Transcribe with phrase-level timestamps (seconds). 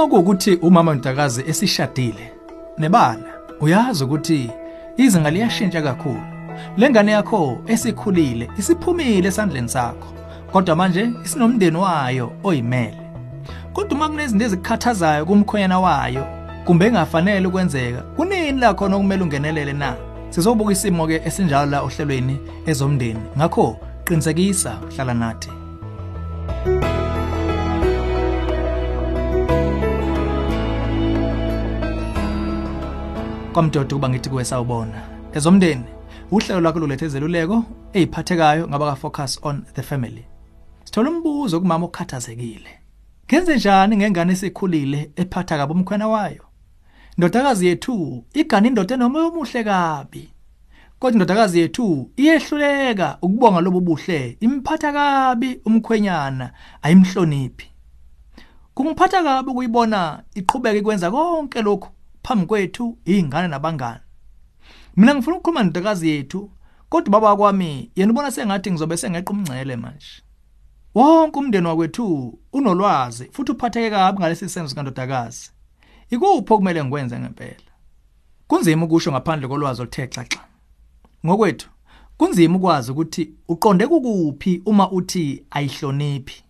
[0.00, 2.32] uma kuwukuthi umama Ntakazi esishadile
[2.78, 4.50] nebala uyazi ukuthi
[4.96, 6.22] izinga liyashintsha kakhulu.
[6.76, 10.08] Lengane yakho esikhulile isiphumile esandleni sakho
[10.52, 13.00] kodwa manje isinomndeni wayo oyimele.
[13.72, 16.26] Kodwa uma kunezinto ezikhathazayo kumkhonyana wayo
[16.64, 19.96] kumbe engafanele ukwenzeka kunini la khona okumele ungenelele na?
[20.30, 23.20] Sizobuka isimo ke esinjalo la ohlelweni ezomndeni.
[23.36, 25.59] Ngakho qinisekisa hlala nathi.
[33.60, 35.02] Kwamdoda kuba ngithi kuwe sawubona.
[35.32, 35.84] Ezomndeni
[36.30, 40.24] uhlelo lwakho lulethe izeluleko eziphathekayo ngaba ka focus on the family.
[40.84, 42.70] Sithola umbuzo kumama okhathazekile.
[43.26, 46.44] Ngenze njani ngengane esikhulile ephatha kabi umkhwena wayo?
[47.16, 50.30] Indodakazi yethu igana indoda enomoya omuhle kabi.
[50.98, 56.52] Kodwa indodakazi yethu iyehluleka ukubonga lobo buhle imphatha kabi umkhwenyana
[56.82, 57.66] ayimhloniphi.
[58.74, 61.90] Kungiphatha kabi ukuyibona iqhubeka ikwenza konke lokhu.
[62.22, 64.00] Phambi kwethu izingane nabangani.
[64.96, 66.50] Mina ngifuna ukukhuluma nendodakazi yethu
[66.88, 70.22] kodwa baba kwami yena ubona sengathi ngizobe sengeqa umngcele manje.
[70.94, 75.50] Wonke umndeni wakwethu unolwazi futhi uphatheke kabi ngalesi senzo kandodakazi.
[76.10, 77.70] Ikuphi okumele ngikwenze ngempela?
[78.46, 80.40] Kunzima ukusho ngaphandle kolwazi oluthe xaxa.
[81.26, 81.68] Ngokwethu
[82.16, 86.44] kunzima ukwazi ukuthi uqonde kukuphi uma uthi ayihloniphi.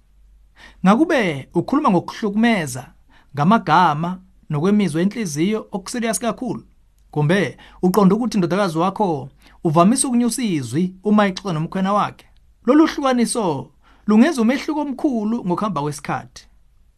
[0.85, 2.93] Ngakube ukhuluma ngokuhlukumeza
[3.35, 4.21] ngamagama
[4.51, 6.63] nokwemizwa enhliziyo okuserious kakhulu.
[7.11, 9.29] Kumbe uqonda ukuthi indodakazi wakho
[9.65, 12.27] uvamise ukunyusa izwi uma ixoxa nomkhwena wakhe.
[12.67, 13.71] Lolu hlukaniso
[14.07, 16.47] lungenza umehluko omkhulu ngokuhamba kwesikhathi.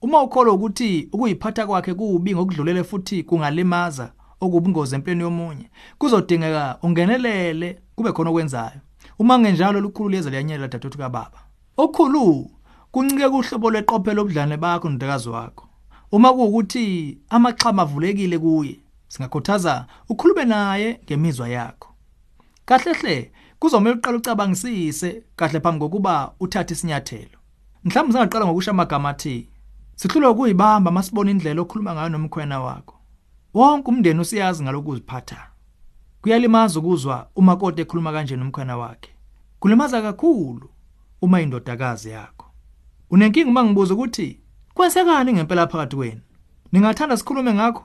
[0.02, 8.12] Uma ukholwa ukuthi ukuyiphatha kwakhe kubi ngokudlulele futhi kungalimaza okubungozi empilweni yomunye kuzodingeka ungenelele kube
[8.12, 8.80] khona okwenzayo.
[9.18, 11.38] Uma ngenjalo lukhulu liyeza liyanyelela dadethu kababa.
[11.76, 12.50] Okukhulu
[12.92, 15.71] kuncike kuhlobo lweqophelo obudlane bakho nodakazi wakho.
[16.12, 21.88] Uma kuwukuthi amaxhama avulekile kuye singakhuthaza ukhulume naye ngemizwa yakho.
[22.64, 27.38] Kahle hle kuzomela uqala ucabangisise kahle phambi kokuba uthathe isinyathelo.
[27.84, 29.48] Mhlawumbe singaqala ngokusho amagama athi
[29.96, 32.94] sihlulwe ukuyibamba masibona indlela okhuluma ngayo nomkhwena wakho.
[33.54, 35.48] Wonke umndeni usiyazi ngalokuziphatha.
[36.22, 39.10] Kuyalimaza ukuzwa uma kodwa ekhuluma kanje nomkhwena wakhe.
[39.60, 40.70] Kulimaza kakhulu
[41.22, 42.46] uma indodakazi yakho.
[43.10, 44.41] Unenkinga uma ngibuza ukuthi
[44.74, 46.20] kwensekani ngempela phakathi kwenu
[46.72, 47.84] ningathanda sikhulume ngakho?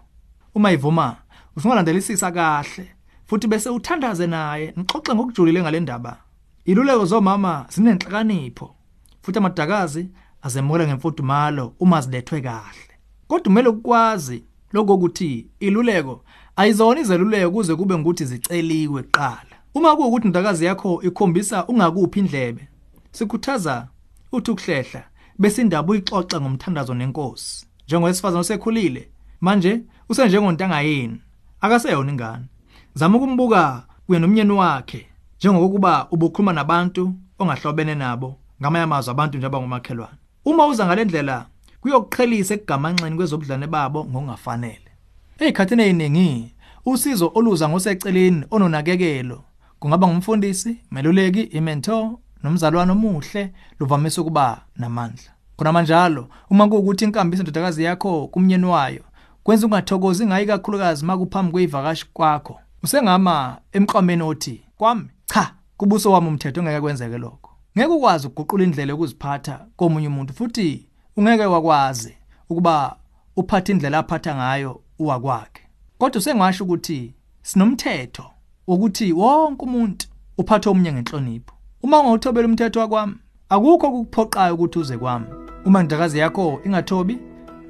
[0.55, 1.15] Uma ivuma
[1.55, 2.91] usungalandelisisa kahle
[3.25, 6.17] futhi bese uthandaze naye nixoxe ngokujulile ngale ndaba.
[6.65, 8.75] Iluleko zomama zinenhlakanipho
[9.21, 10.09] futhi amadakazi
[10.41, 12.87] azemukela ngemfudumalo uma zilethwe kahle.
[13.27, 14.43] Kodwa umele ukwazi
[14.73, 16.23] lokho ukuthi iluleko
[16.55, 19.57] ayizona izeluleko kuze kube ngukuthi ziceliwe kuqala.
[19.73, 22.67] Uma kuwukuthi indakazi yakho ikhombisa ungakuphi indlebe
[23.11, 23.87] sikhuthaza
[24.31, 25.03] uthi ukuhlehla
[25.39, 27.65] bese indaba uyixoxa ngomthandazo nenkosi.
[27.87, 29.09] Njengowesifazana osekhulile
[29.41, 31.21] manje usenjengontanga yini
[31.61, 32.45] akaseyona ingane.
[32.93, 35.07] Zama ukumbuka kuye nomnyeni wakhe
[35.39, 40.17] njengokuba ubukhuluma nabantu ongahlobene nabo ngamanye amazwi abantu nje abangomakhelwane.
[40.45, 41.45] Uma uza ngalendlela
[41.81, 44.91] kuyokuqhelisa ekugamanxeni kwezobudlane babo ngokungafanele.
[45.39, 46.53] Ezikhathini eziningi
[46.85, 49.43] usizo oluza ngoseceleni ononakekelo
[49.79, 55.31] kungaba ngumfundisi meluleki imentor nomzalwane omuhle luvamise ukuba namandla.
[55.57, 59.03] Khona manjalo uma kuwukuthi inkambiso indodakazi yakho kumnyeni wayo
[59.43, 62.59] kwenza ungathokozi ngayi kakhulukazi makuphambi kweyivakashi kwakho.
[62.83, 67.51] Usengama emqameni othi kwami cha kubuso wami umthetho ongeke kwenzeke lokho.
[67.77, 72.17] Ngeke ukwazi ukuguqula indlela yokuziphatha komunye umuntu futhi ungeke wakwazi
[72.49, 72.95] ukuba
[73.35, 75.61] uphathe indlela aphatha ngayo uwakwakhe
[75.97, 78.25] kodwa sengasho ukuthi sinomthetho
[78.67, 81.56] ukuthi wonke umuntu uphatha omunye ngenhlonipho.
[81.83, 83.15] Uma ungawuthobela umthetho wakwami
[83.49, 85.25] akukho ukuphoqayo ukuthi uze kwami.
[85.65, 87.17] Uma indakazi yakho ingathobi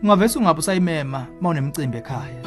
[0.04, 2.42] ungavese ungabe usayimema mawunemicimbi ekhaya.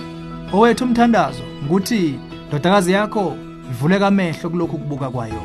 [0.53, 3.37] Owethu umthandazo ukuthi ndodakazi yakho
[3.71, 5.43] ivuleka amehlo kulokhu kubuka kwayo.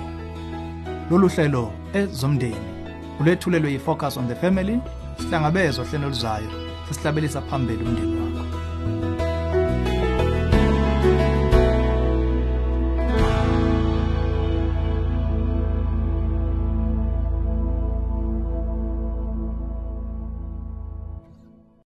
[1.12, 2.70] Lolu hlelo ezomndeni
[3.20, 4.80] ulethulelwe yi-focus on the family
[5.18, 6.50] sihlangabezwa hlelo luzayo
[6.88, 8.25] sesihlabelisa phambili umndeni